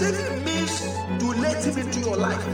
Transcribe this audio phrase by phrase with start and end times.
[0.00, 0.80] receiving means
[1.20, 2.46] to let Him into your life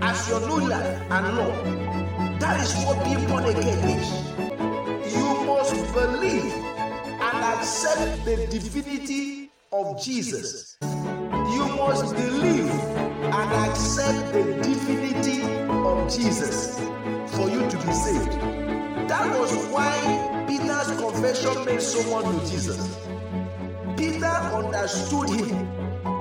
[0.00, 2.40] as your life and Lord.
[2.40, 5.14] That is what being born again is.
[5.14, 6.52] You must believe
[7.20, 10.76] and accept the divinity of Jesus.
[10.82, 16.78] You must believe and accept the divinity of Jesus
[17.34, 18.32] for you to be saved.
[19.08, 23.04] That was why Peter's confession made someone to Jesus.
[24.04, 25.66] Peter understood him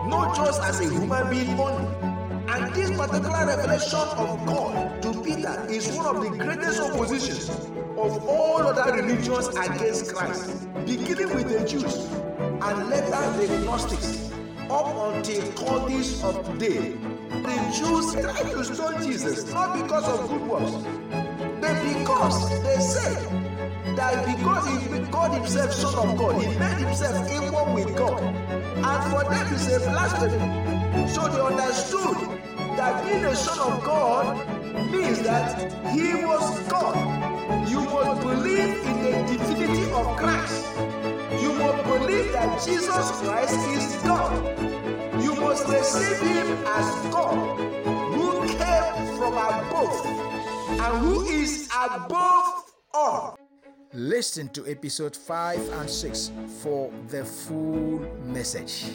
[0.09, 1.85] not just as a human being only.
[2.47, 8.25] And this particular revelation of God to Peter is one of the greatest oppositions of
[8.25, 11.95] all other religions against Christ, beginning with the Jews
[12.37, 14.31] and later the Gnostics,
[14.69, 16.95] up until Cultists of today.
[17.31, 20.71] The Jews tried to stone Jesus not because of good works,
[21.59, 23.43] but because they said
[23.97, 24.82] that because he
[25.13, 28.19] called himself son of God, he made himself equal with God.
[28.19, 30.39] And for them it's a blasphemy.
[31.07, 32.17] So they understood
[32.77, 34.25] that being a son of God
[34.91, 36.97] means that he was God.
[37.69, 40.65] You must believe in the divinity of Christ.
[41.43, 44.33] You must believe that Jesus Christ is God.
[45.21, 47.37] You must receive him as God
[48.17, 50.05] who came from above
[50.83, 52.63] and who is above
[52.95, 53.42] all.
[53.95, 56.31] Listen to episode 5 and 6
[56.63, 58.85] for the full message.